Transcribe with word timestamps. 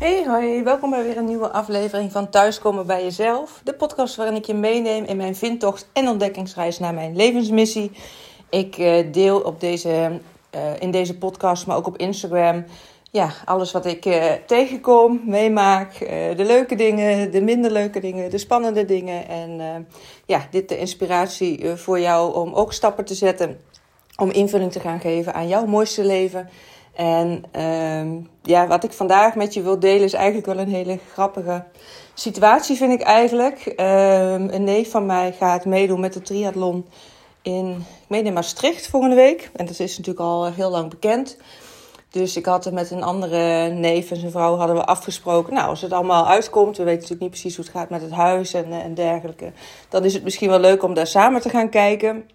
Hey, 0.00 0.24
hoi, 0.26 0.62
welkom 0.62 0.90
bij 0.90 1.02
weer 1.02 1.16
een 1.16 1.24
nieuwe 1.24 1.50
aflevering 1.50 2.12
van 2.12 2.30
Thuiskomen 2.30 2.86
bij 2.86 3.02
Jezelf. 3.02 3.60
De 3.64 3.74
podcast 3.74 4.16
waarin 4.16 4.36
ik 4.36 4.44
je 4.44 4.54
meeneem 4.54 5.04
in 5.04 5.16
mijn 5.16 5.36
vindtocht 5.36 5.88
en 5.92 6.08
ontdekkingsreis 6.08 6.78
naar 6.78 6.94
mijn 6.94 7.16
levensmissie. 7.16 7.90
Ik 8.50 8.78
uh, 8.78 9.12
deel 9.12 9.40
op 9.40 9.60
deze, 9.60 10.20
uh, 10.54 10.60
in 10.78 10.90
deze 10.90 11.18
podcast, 11.18 11.66
maar 11.66 11.76
ook 11.76 11.86
op 11.86 11.96
Instagram, 11.96 12.64
ja, 13.10 13.30
alles 13.44 13.72
wat 13.72 13.86
ik 13.86 14.06
uh, 14.06 14.32
tegenkom, 14.46 15.20
meemaak. 15.24 15.98
de 16.36 16.44
leuke 16.46 16.74
dingen, 16.74 17.30
de 17.30 17.40
minder 17.40 17.70
leuke 17.70 18.00
dingen, 18.00 18.30
de 18.30 18.38
spannende 18.38 18.84
dingen. 18.84 19.28
En 19.28 19.86
ja, 20.26 20.46
dit 20.50 20.68
de 20.68 20.78
inspiratie 20.78 21.66
voor 21.74 22.00
jou 22.00 22.34
om 22.34 22.54
ook 22.54 22.72
stappen 22.72 23.04
te 23.04 23.14
zetten. 23.14 23.60
Om 24.16 24.30
invulling 24.30 24.72
te 24.72 24.80
gaan 24.80 25.00
geven 25.00 25.34
aan 25.34 25.48
jouw 25.48 25.66
mooiste 25.66 26.04
leven. 26.04 26.48
En 26.94 27.44
uh, 27.56 28.24
ja, 28.42 28.66
wat 28.66 28.84
ik 28.84 28.92
vandaag 28.92 29.34
met 29.34 29.54
je 29.54 29.62
wil 29.62 29.78
delen 29.78 30.04
is 30.04 30.12
eigenlijk 30.12 30.46
wel 30.46 30.58
een 30.58 30.74
hele 30.74 30.98
grappige 31.12 31.64
situatie, 32.14 32.76
vind 32.76 32.92
ik 32.92 33.00
eigenlijk. 33.00 33.72
Uh, 33.76 34.32
een 34.32 34.64
neef 34.64 34.90
van 34.90 35.06
mij 35.06 35.32
gaat 35.32 35.64
meedoen 35.64 36.00
met 36.00 36.12
de 36.12 36.22
triathlon 36.22 36.86
in, 37.42 37.70
ik 38.02 38.08
meen 38.08 38.26
in 38.26 38.32
Maastricht 38.32 38.86
volgende 38.86 39.16
week. 39.16 39.50
En 39.52 39.66
dat 39.66 39.78
is 39.78 39.98
natuurlijk 39.98 40.26
al 40.26 40.52
heel 40.52 40.70
lang 40.70 40.90
bekend. 40.90 41.36
Dus 42.10 42.36
ik 42.36 42.46
had 42.46 42.66
er 42.66 42.72
met 42.72 42.90
een 42.90 43.02
andere 43.02 43.68
neef 43.68 44.10
en 44.10 44.16
zijn 44.16 44.30
vrouw 44.30 44.56
hadden 44.56 44.76
we 44.76 44.84
afgesproken. 44.84 45.54
Nou, 45.54 45.68
als 45.68 45.80
het 45.80 45.92
allemaal 45.92 46.26
uitkomt, 46.26 46.76
we 46.76 46.82
weten 46.82 47.00
natuurlijk 47.00 47.20
niet 47.20 47.30
precies 47.30 47.56
hoe 47.56 47.64
het 47.64 47.74
gaat 47.74 47.90
met 47.90 48.02
het 48.02 48.10
huis 48.10 48.54
en, 48.54 48.72
en 48.72 48.94
dergelijke. 48.94 49.52
Dan 49.88 50.04
is 50.04 50.14
het 50.14 50.22
misschien 50.22 50.48
wel 50.48 50.58
leuk 50.58 50.82
om 50.82 50.94
daar 50.94 51.06
samen 51.06 51.40
te 51.40 51.48
gaan 51.48 51.68
kijken. 51.68 52.30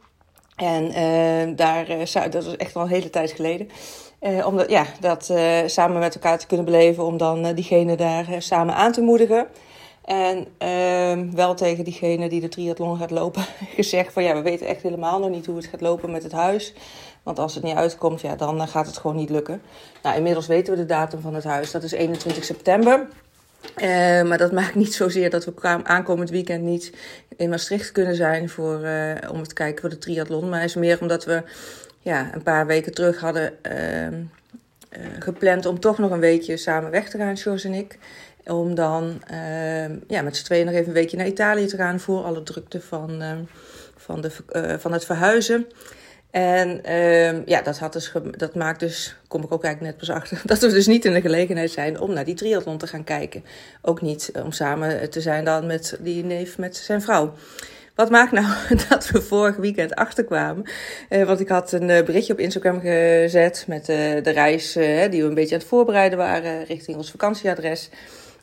En 0.55 0.83
uh, 0.85 1.55
daar, 1.55 1.89
uh, 1.89 2.31
dat 2.31 2.45
was 2.45 2.57
echt 2.57 2.75
al 2.75 2.81
een 2.81 2.87
hele 2.87 3.09
tijd 3.09 3.31
geleden. 3.31 3.69
Uh, 4.21 4.47
om 4.47 4.57
dat, 4.57 4.69
ja, 4.69 4.85
dat 4.99 5.33
samen 5.65 5.99
met 5.99 6.15
elkaar 6.15 6.37
te 6.37 6.47
kunnen 6.47 6.65
beleven, 6.65 7.03
om 7.03 7.17
dan 7.17 7.53
diegene 7.53 7.95
daar 7.95 8.25
samen 8.37 8.75
aan 8.75 8.91
te 8.91 9.01
moedigen. 9.01 9.47
En 10.05 10.47
ehm, 10.57 11.31
wel 11.31 11.55
tegen 11.55 11.83
diegene 11.83 12.29
die 12.29 12.41
de 12.41 12.49
triathlon 12.49 12.97
gaat 12.97 13.11
lopen 13.11 13.43
gezegd 13.75 14.13
van 14.13 14.23
ja, 14.23 14.33
we 14.33 14.41
weten 14.41 14.67
echt 14.67 14.81
helemaal 14.81 15.19
nog 15.19 15.29
niet 15.29 15.45
hoe 15.45 15.55
het 15.55 15.65
gaat 15.65 15.81
lopen 15.81 16.11
met 16.11 16.23
het 16.23 16.31
huis. 16.31 16.73
Want 17.23 17.39
als 17.39 17.55
het 17.55 17.63
niet 17.63 17.75
uitkomt, 17.75 18.21
ja, 18.21 18.35
dan 18.35 18.67
gaat 18.67 18.85
het 18.85 18.97
gewoon 18.97 19.15
niet 19.15 19.29
lukken. 19.29 19.61
Nou, 20.03 20.15
inmiddels 20.15 20.47
weten 20.47 20.73
we 20.73 20.79
de 20.79 20.85
datum 20.85 21.21
van 21.21 21.33
het 21.33 21.43
huis. 21.43 21.71
Dat 21.71 21.83
is 21.83 21.91
21 21.91 22.43
september. 22.43 23.07
Maar 24.27 24.37
dat 24.37 24.51
maakt 24.51 24.75
niet 24.75 24.93
zozeer 24.93 25.29
dat 25.29 25.45
we 25.45 25.83
aankomend 25.83 26.29
weekend 26.29 26.63
niet 26.63 26.91
in 27.37 27.49
Maastricht 27.49 27.91
kunnen 27.91 28.15
zijn 28.15 28.49
voor, 28.49 28.79
om 29.31 29.43
te 29.43 29.53
kijken 29.53 29.81
voor 29.81 29.89
de 29.89 29.97
triathlon. 29.97 30.49
Maar 30.49 30.59
het 30.59 30.69
is 30.69 30.75
meer 30.75 31.01
omdat 31.01 31.25
we 31.25 31.43
ja, 32.05 32.33
een 32.33 32.43
paar 32.43 32.65
weken 32.65 32.93
terug 32.93 33.19
hadden 33.19 33.53
uh, 33.71 34.07
uh, 34.07 34.17
gepland 35.19 35.65
om 35.65 35.79
toch 35.79 35.97
nog 35.97 36.11
een 36.11 36.19
weekje 36.19 36.57
samen 36.57 36.91
weg 36.91 37.09
te 37.09 37.17
gaan, 37.17 37.37
George 37.37 37.67
en 37.67 37.73
ik. 37.73 37.97
Om 38.45 38.75
dan 38.75 39.21
uh, 39.31 39.89
ja, 40.07 40.21
met 40.21 40.37
z'n 40.37 40.43
tweeën 40.43 40.65
nog 40.65 40.73
even 40.73 40.87
een 40.87 40.93
weekje 40.93 41.17
naar 41.17 41.27
Italië 41.27 41.65
te 41.65 41.75
gaan 41.75 41.99
voor 41.99 42.23
alle 42.23 42.43
drukte 42.43 42.81
van, 42.81 43.21
ehm, 43.21 43.43
van, 43.95 44.21
de, 44.21 44.31
van 44.79 44.91
het 44.93 45.05
verhuizen. 45.05 45.67
En 46.35 46.83
ehm, 46.83 47.41
ja, 47.45 47.61
dat, 47.61 47.77
had 47.77 47.93
dus 47.93 48.11
dat 48.37 48.55
maakt 48.55 48.79
dus, 48.79 49.15
kom 49.27 49.43
ik 49.43 49.53
ook 49.53 49.63
eigenlijk 49.63 49.93
net 49.93 50.07
pas 50.07 50.15
achter, 50.15 50.41
dat 50.51 50.59
we 50.59 50.67
dus 50.67 50.87
niet 50.87 51.05
in 51.05 51.13
de 51.13 51.21
gelegenheid 51.21 51.71
zijn 51.71 51.99
om 51.99 52.13
naar 52.13 52.25
die 52.25 52.35
triathlon 52.35 52.77
te 52.77 52.87
gaan 52.87 53.03
kijken. 53.03 53.43
Ook 53.81 54.01
niet 54.01 54.31
om 54.43 54.51
samen 54.51 55.09
te 55.09 55.21
zijn 55.21 55.45
dan 55.45 55.65
met 55.65 55.97
die 55.99 56.23
neef 56.23 56.57
met 56.57 56.77
zijn 56.77 57.01
vrouw. 57.01 57.33
Wat 57.95 58.09
maakt 58.09 58.31
nou 58.31 58.53
dat 58.89 59.09
we 59.09 59.21
vorig 59.21 59.55
weekend 59.55 59.95
achterkwamen? 59.95 60.65
Uh, 61.09 61.23
want 61.23 61.39
ik 61.39 61.47
had 61.47 61.71
een 61.71 61.89
uh, 61.89 62.03
berichtje 62.03 62.33
op 62.33 62.39
Instagram 62.39 62.79
gezet 62.79 63.65
met 63.67 63.89
uh, 63.89 63.95
de 64.23 64.31
reis 64.31 64.73
die 65.09 65.21
we 65.21 65.27
een 65.27 65.33
beetje 65.33 65.55
aan 65.55 65.61
het 65.61 65.69
voorbereiden 65.69 66.17
waren 66.17 66.63
richting 66.63 66.97
ons 66.97 67.11
vakantieadres. 67.11 67.89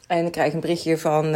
En 0.07 0.27
ik 0.27 0.33
krijg 0.33 0.53
een 0.53 0.61
berichtje 0.61 0.99
van 0.99 1.35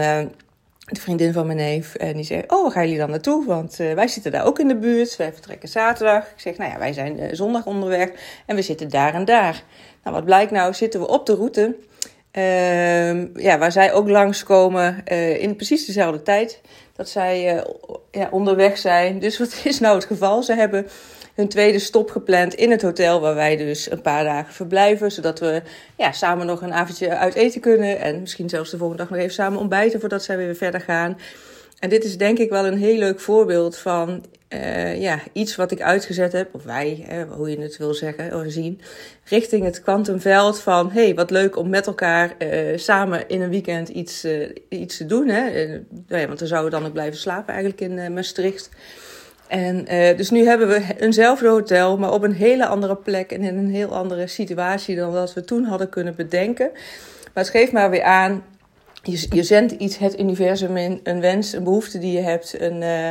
de 0.87 1.01
vriendin 1.01 1.33
van 1.33 1.47
mijn 1.47 1.59
neef. 1.59 1.95
En 1.95 2.13
die 2.13 2.25
zei: 2.25 2.43
Oh, 2.47 2.63
waar 2.63 2.73
gaan 2.73 2.83
jullie 2.83 2.99
dan 2.99 3.11
naartoe? 3.11 3.47
Want 3.47 3.77
wij 3.77 4.09
zitten 4.09 4.33
daar 4.33 4.45
ook 4.45 4.59
in 4.59 4.69
de 4.69 4.77
buurt. 4.77 5.17
Wij 5.17 5.33
vertrekken 5.33 5.69
zaterdag. 5.69 6.23
Ik 6.23 6.41
zeg: 6.41 6.57
Nou 6.57 6.71
ja, 6.71 6.79
wij 6.79 6.93
zijn 6.93 7.37
zondag 7.37 7.67
onderweg 7.67 8.11
en 8.47 8.57
we 8.57 8.63
zitten 8.63 8.91
daar 8.91 9.15
en 9.15 9.25
daar. 9.25 9.63
Nou, 10.03 10.17
wat 10.17 10.25
blijkt 10.25 10.51
nou? 10.51 10.75
Zitten 10.75 11.01
we 11.01 11.09
op 11.09 11.27
de 11.27 11.35
route. 11.35 11.77
Uh, 12.33 13.35
ja, 13.35 13.59
waar 13.59 13.73
zij 13.73 13.93
ook 13.93 14.09
langskomen 14.09 15.05
in 15.39 15.57
precies 15.57 15.87
dezelfde 15.87 16.23
tijd 16.23 16.61
dat 16.97 17.09
zij 17.09 17.65
ja, 18.11 18.29
onderweg 18.31 18.79
zijn. 18.79 19.19
Dus 19.19 19.39
wat 19.39 19.61
is 19.65 19.81
nou 19.81 19.95
het 19.95 20.05
geval? 20.05 20.43
Ze 20.43 20.55
hebben 20.55 20.87
hun 21.37 21.49
tweede 21.49 21.79
stop 21.79 22.11
gepland 22.11 22.55
in 22.55 22.71
het 22.71 22.83
hotel 22.83 23.21
waar 23.21 23.35
wij 23.35 23.57
dus 23.57 23.91
een 23.91 24.01
paar 24.01 24.25
dagen 24.25 24.55
verblijven. 24.55 25.13
Zodat 25.13 25.39
we 25.39 25.63
ja, 25.97 26.13
samen 26.13 26.47
nog 26.47 26.63
een 26.63 26.73
avondje 26.73 27.17
uit 27.17 27.35
eten 27.35 27.61
kunnen. 27.61 27.99
En 27.99 28.21
misschien 28.21 28.49
zelfs 28.49 28.71
de 28.71 28.77
volgende 28.77 29.03
dag 29.03 29.13
nog 29.13 29.21
even 29.21 29.35
samen 29.35 29.59
ontbijten 29.59 30.01
voordat 30.01 30.23
zij 30.23 30.37
weer 30.37 30.57
verder 30.57 30.81
gaan. 30.81 31.19
En 31.79 31.89
dit 31.89 32.05
is 32.05 32.19
denk 32.19 32.39
ik 32.39 32.51
wel 32.51 32.67
een 32.67 32.79
heel 32.79 32.99
leuk 32.99 33.21
voorbeeld 33.21 33.77
van 33.77 34.25
uh, 34.49 35.01
ja, 35.01 35.19
iets 35.33 35.57
wat 35.57 35.71
ik 35.71 35.81
uitgezet 35.81 36.33
heb, 36.33 36.55
of 36.55 36.65
wij, 36.65 37.05
hè, 37.09 37.25
hoe 37.25 37.51
je 37.51 37.61
het 37.61 37.77
wil 37.77 37.95
zeggen 37.95 38.35
of 38.35 38.45
zien, 38.53 38.81
richting 39.25 39.65
het 39.65 39.83
kwantumveld 39.83 40.61
van 40.61 40.91
hey, 40.91 41.15
wat 41.15 41.31
leuk 41.31 41.57
om 41.57 41.69
met 41.69 41.87
elkaar 41.87 42.37
samen 42.77 43.29
in 43.29 43.41
een 43.41 43.51
weekend 43.51 43.89
iets, 43.89 44.27
iets 44.69 44.97
te 44.97 45.07
doen. 45.07 45.29
Hè? 45.29 45.47
ja, 46.09 46.27
want 46.27 46.39
dan 46.39 46.49
zouden 46.49 46.71
we 46.71 46.77
dan 46.77 46.87
ook 46.87 46.93
blijven 46.93 47.19
slapen 47.19 47.55
eigenlijk 47.55 47.81
in 47.81 48.13
Maastricht. 48.13 48.71
En 49.49 49.85
dus 50.17 50.31
nu 50.31 50.47
hebben 50.47 50.69
we 50.69 50.83
eenzelfde 50.99 51.49
hotel, 51.49 51.99
maar 51.99 52.13
op 52.13 52.23
een 52.23 52.33
hele 52.33 52.67
andere 52.67 52.97
plek 52.97 53.33
en 53.33 53.43
in 53.43 53.57
een 53.57 53.71
heel 53.71 53.95
andere 53.95 54.27
situatie 54.27 54.97
dan 54.97 55.13
wat 55.13 55.35
we 55.35 55.45
toen 55.45 55.65
hadden 55.65 55.89
kunnen 55.89 56.15
bedenken. 56.15 56.71
Maar 57.35 57.45
het 57.45 57.49
geeft 57.53 57.73
maar 57.73 57.91
weer 57.91 58.03
aan 58.03 58.43
je, 59.11 59.27
je 59.31 59.43
zendt 59.43 59.73
iets 59.73 59.99
het 59.99 60.21
universum 60.21 60.77
in, 60.77 61.01
een 61.03 61.21
wens, 61.21 61.53
een 61.53 61.65
behoefte 61.65 61.99
die 61.99 62.13
je 62.13 62.21
hebt, 62.21 62.61
een, 62.61 62.83
uh, 62.83 63.11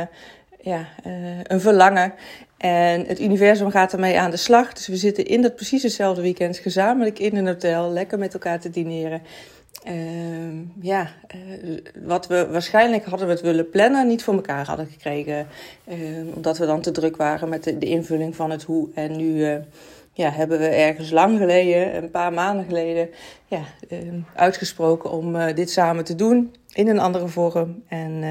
ja, 0.60 0.88
uh, 1.06 1.38
een 1.42 1.60
verlangen. 1.60 2.12
En 2.56 3.06
het 3.06 3.20
universum 3.20 3.70
gaat 3.70 3.92
ermee 3.92 4.18
aan 4.18 4.30
de 4.30 4.36
slag. 4.36 4.72
Dus 4.72 4.86
we 4.86 4.96
zitten 4.96 5.24
in 5.24 5.42
dat 5.42 5.56
precies 5.56 5.82
hetzelfde 5.82 6.22
weekend 6.22 6.58
gezamenlijk 6.58 7.18
in 7.18 7.36
een 7.36 7.46
hotel, 7.46 7.90
lekker 7.90 8.18
met 8.18 8.32
elkaar 8.32 8.60
te 8.60 8.70
dineren. 8.70 9.22
Uh, 9.88 10.60
ja, 10.80 11.10
uh, 11.34 11.78
wat 12.02 12.26
we 12.26 12.48
waarschijnlijk 12.50 13.04
hadden 13.04 13.26
we 13.26 13.32
het 13.32 13.42
willen 13.42 13.70
plannen, 13.70 14.06
niet 14.06 14.24
voor 14.24 14.34
elkaar 14.34 14.66
hadden 14.66 14.86
gekregen. 14.86 15.46
omdat 16.34 16.58
we 16.58 16.66
dan 16.66 16.80
te 16.80 16.90
druk 16.90 17.16
waren 17.16 17.48
met 17.48 17.64
de, 17.64 17.78
de 17.78 17.86
invulling 17.86 18.36
van 18.36 18.50
het 18.50 18.62
hoe. 18.62 18.88
En 18.94 19.16
nu 19.16 19.60
ja, 20.12 20.30
hebben 20.30 20.58
we 20.58 20.66
ergens 20.66 21.10
lang 21.10 21.38
geleden, 21.38 21.96
een 21.96 22.10
paar 22.10 22.32
maanden 22.32 22.64
geleden, 22.64 23.10
ja, 23.46 23.62
uh, 23.88 23.98
uitgesproken 24.34 25.10
om 25.10 25.36
uh, 25.36 25.54
dit 25.54 25.70
samen 25.70 26.04
te 26.04 26.14
doen 26.14 26.54
in 26.72 26.88
een 26.88 26.98
andere 26.98 27.28
vorm. 27.28 27.82
En 27.88 28.22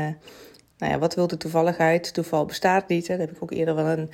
nou 0.77 0.91
ja, 0.91 0.99
wat 0.99 1.15
wil 1.15 1.27
de 1.27 1.37
toevalligheid? 1.37 2.13
Toeval 2.13 2.45
bestaat 2.45 2.87
niet. 2.87 3.07
Hè? 3.07 3.17
Daar 3.17 3.27
heb 3.27 3.35
ik 3.35 3.43
ook 3.43 3.51
eerder 3.51 3.75
wel 3.75 3.85
een 3.85 4.09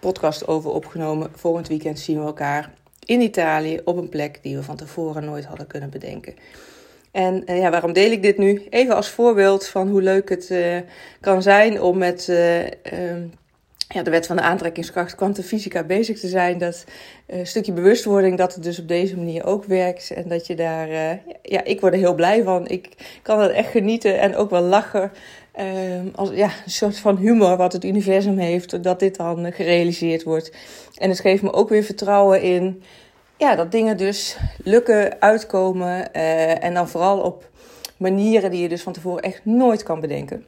podcast 0.00 0.46
over 0.46 0.70
opgenomen. 0.70 1.30
Volgend 1.34 1.68
weekend 1.68 1.98
zien 1.98 2.18
we 2.18 2.26
elkaar 2.26 2.74
in 3.08 3.20
Italië 3.20 3.80
op 3.84 3.96
een 3.96 4.08
plek 4.08 4.38
die 4.42 4.56
we 4.56 4.62
van 4.62 4.76
tevoren 4.76 5.24
nooit 5.24 5.44
hadden 5.44 5.66
kunnen 5.66 5.90
bedenken. 5.90 6.34
En 7.10 7.42
ja, 7.46 7.70
waarom 7.70 7.92
deel 7.92 8.10
ik 8.10 8.22
dit 8.22 8.38
nu? 8.38 8.66
Even 8.70 8.94
als 8.96 9.08
voorbeeld 9.08 9.66
van 9.66 9.88
hoe 9.88 10.02
leuk 10.02 10.28
het 10.28 10.52
kan 11.20 11.42
zijn 11.42 11.82
om 11.82 11.98
met 11.98 12.28
ehm, 12.28 13.22
ja, 13.88 14.02
de 14.02 14.10
wet 14.10 14.26
van 14.26 14.36
de 14.36 14.42
aantrekkingskracht, 14.42 15.14
kwantumfysica 15.14 15.82
bezig 15.82 16.20
te 16.20 16.28
zijn. 16.28 16.58
Dat 16.58 16.84
stukje 17.42 17.72
bewustwording 17.72 18.38
dat 18.38 18.54
het 18.54 18.62
dus 18.62 18.78
op 18.78 18.88
deze 18.88 19.16
manier 19.16 19.44
ook 19.44 19.64
werkt. 19.64 20.10
En 20.10 20.28
dat 20.28 20.46
je 20.46 20.54
daar, 20.54 20.88
ja, 21.42 21.64
ik 21.64 21.80
word 21.80 21.92
er 21.92 21.98
heel 21.98 22.14
blij 22.14 22.42
van. 22.42 22.68
Ik 22.68 22.88
kan 23.22 23.40
het 23.40 23.52
echt 23.52 23.70
genieten 23.70 24.20
en 24.20 24.36
ook 24.36 24.50
wel 24.50 24.62
lachen. 24.62 25.10
Uh, 25.60 26.14
als, 26.14 26.30
ja, 26.30 26.50
een 26.64 26.70
soort 26.70 26.98
van 26.98 27.16
humor 27.16 27.56
wat 27.56 27.72
het 27.72 27.84
universum 27.84 28.38
heeft, 28.38 28.82
dat 28.82 28.98
dit 28.98 29.16
dan 29.16 29.52
gerealiseerd 29.52 30.22
wordt. 30.22 30.52
En 30.94 31.08
het 31.08 31.20
geeft 31.20 31.42
me 31.42 31.52
ook 31.52 31.68
weer 31.68 31.82
vertrouwen 31.82 32.42
in 32.42 32.82
ja, 33.36 33.54
dat 33.54 33.72
dingen 33.72 33.96
dus 33.96 34.36
lukken, 34.64 35.20
uitkomen. 35.20 36.08
Uh, 36.16 36.64
en 36.64 36.74
dan 36.74 36.88
vooral 36.88 37.20
op 37.20 37.50
manieren 37.96 38.50
die 38.50 38.62
je 38.62 38.68
dus 38.68 38.82
van 38.82 38.92
tevoren 38.92 39.22
echt 39.22 39.44
nooit 39.44 39.82
kan 39.82 40.00
bedenken. 40.00 40.44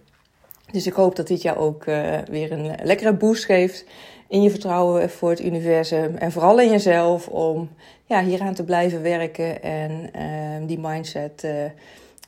Dus 0.72 0.86
ik 0.86 0.92
hoop 0.92 1.16
dat 1.16 1.26
dit 1.26 1.42
jou 1.42 1.58
ook 1.58 1.86
uh, 1.86 2.18
weer 2.30 2.52
een 2.52 2.74
lekkere 2.82 3.12
boost 3.12 3.44
geeft 3.44 3.84
in 4.28 4.42
je 4.42 4.50
vertrouwen 4.50 5.10
voor 5.10 5.30
het 5.30 5.44
universum. 5.44 6.16
En 6.16 6.32
vooral 6.32 6.60
in 6.60 6.70
jezelf 6.70 7.28
om 7.28 7.70
ja, 8.04 8.24
hieraan 8.24 8.54
te 8.54 8.64
blijven 8.64 9.02
werken 9.02 9.62
en 9.62 10.10
uh, 10.16 10.66
die 10.66 10.78
mindset 10.78 11.42
uh, 11.44 11.52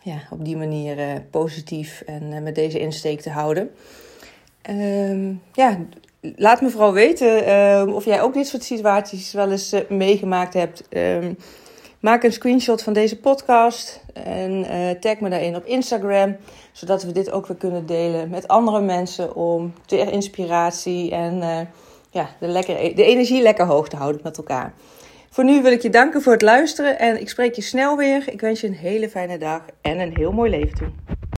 ja, 0.02 0.16
op 0.31 0.44
die 0.44 0.56
manier 0.56 1.22
positief 1.31 2.02
en 2.06 2.43
met 2.43 2.54
deze 2.54 2.78
insteek 2.78 3.20
te 3.20 3.31
houden. 3.31 3.70
Ehm, 4.62 5.32
ja, 5.52 5.78
laat 6.20 6.60
me 6.60 6.70
vooral 6.70 6.93
weten 6.93 7.46
ehm, 7.46 7.88
of 7.88 8.04
jij 8.04 8.22
ook 8.22 8.34
dit 8.34 8.46
soort 8.46 8.64
situaties 8.64 9.32
wel 9.32 9.50
eens 9.50 9.75
meegemaakt 9.88 10.54
hebt. 10.54 10.82
Um, 10.90 11.37
Maak 12.00 12.22
een 12.22 12.32
screenshot 12.32 12.82
van 12.82 12.93
deze 12.93 13.20
podcast 13.20 14.00
en 14.12 14.66
tag 15.00 15.20
me 15.20 15.28
daarin 15.28 15.56
op 15.56 15.64
Instagram, 15.64 16.37
zodat 16.72 17.02
we 17.02 17.12
dit 17.12 17.31
ook 17.31 17.46
weer 17.46 17.56
kunnen 17.56 17.87
delen 17.87 18.31
met 18.31 18.48
andere 18.48 18.81
mensen 18.81 19.34
om 19.34 19.72
ter 19.87 20.12
inspiratie 20.12 21.10
en 21.10 21.69
ja, 22.10 22.28
de, 22.40 22.46
lekker, 22.46 22.94
de 22.94 23.05
energie 23.05 23.43
lekker 23.43 23.66
hoog 23.66 23.88
te 23.88 23.96
houden 23.96 24.20
met 24.25 24.37
elkaar. 24.37 24.75
Voor 25.32 25.44
nu 25.44 25.62
wil 25.62 25.73
ik 25.73 25.82
je 25.82 25.90
danken 25.90 26.23
voor 26.23 26.32
het 26.32 26.43
luisteren 26.43 26.99
en 26.99 27.20
ik 27.20 27.29
spreek 27.29 27.55
je 27.55 27.62
snel 27.62 27.96
weer. 27.96 28.29
Ik 28.29 28.40
wens 28.40 28.61
je 28.61 28.67
een 28.67 28.75
hele 28.75 29.08
fijne 29.08 29.38
dag 29.38 29.62
en 29.81 29.99
een 29.99 30.17
heel 30.17 30.32
mooi 30.32 30.50
leven 30.50 30.75
toe. 30.75 30.88